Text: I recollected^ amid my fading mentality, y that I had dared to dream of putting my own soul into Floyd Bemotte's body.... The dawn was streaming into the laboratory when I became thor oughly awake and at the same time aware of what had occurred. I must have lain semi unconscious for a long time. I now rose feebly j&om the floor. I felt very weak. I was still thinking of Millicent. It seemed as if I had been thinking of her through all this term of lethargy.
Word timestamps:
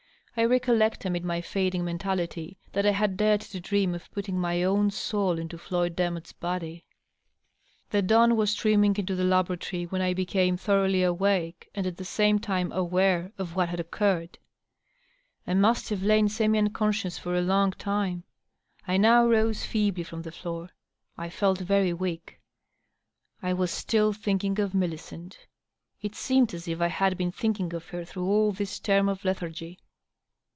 I 0.37 0.45
recollected^ 0.45 1.03
amid 1.05 1.25
my 1.25 1.41
fading 1.41 1.83
mentality, 1.83 2.57
y 2.65 2.69
that 2.71 2.85
I 2.85 2.91
had 2.91 3.17
dared 3.17 3.41
to 3.41 3.59
dream 3.59 3.93
of 3.93 4.09
putting 4.11 4.39
my 4.39 4.63
own 4.63 4.89
soul 4.89 5.37
into 5.37 5.57
Floyd 5.57 5.93
Bemotte's 5.93 6.31
body.... 6.31 6.85
The 7.89 8.01
dawn 8.01 8.37
was 8.37 8.51
streaming 8.51 8.95
into 8.95 9.13
the 9.13 9.25
laboratory 9.25 9.83
when 9.87 10.01
I 10.01 10.13
became 10.13 10.55
thor 10.55 10.85
oughly 10.85 11.05
awake 11.05 11.69
and 11.75 11.85
at 11.85 11.97
the 11.97 12.05
same 12.05 12.39
time 12.39 12.71
aware 12.71 13.33
of 13.37 13.57
what 13.57 13.67
had 13.69 13.81
occurred. 13.81 14.39
I 15.45 15.53
must 15.53 15.89
have 15.89 16.01
lain 16.01 16.29
semi 16.29 16.57
unconscious 16.57 17.17
for 17.17 17.35
a 17.35 17.41
long 17.41 17.71
time. 17.73 18.23
I 18.87 18.95
now 18.95 19.27
rose 19.27 19.65
feebly 19.65 20.05
j&om 20.05 20.21
the 20.21 20.31
floor. 20.31 20.69
I 21.17 21.29
felt 21.29 21.59
very 21.59 21.91
weak. 21.91 22.39
I 23.43 23.51
was 23.51 23.69
still 23.69 24.13
thinking 24.13 24.59
of 24.61 24.73
Millicent. 24.73 25.45
It 26.01 26.15
seemed 26.15 26.53
as 26.53 26.69
if 26.69 26.79
I 26.79 26.87
had 26.87 27.17
been 27.17 27.33
thinking 27.33 27.73
of 27.75 27.89
her 27.89 28.05
through 28.05 28.25
all 28.27 28.53
this 28.53 28.79
term 28.79 29.09
of 29.09 29.25
lethargy. 29.25 29.77